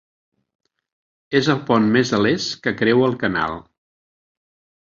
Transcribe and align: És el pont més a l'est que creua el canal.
És 1.41 1.51
el 1.55 1.61
pont 1.69 1.85
més 1.97 2.13
a 2.19 2.21
l'est 2.27 2.57
que 2.65 2.75
creua 2.81 3.09
el 3.11 3.17
canal. 3.27 3.55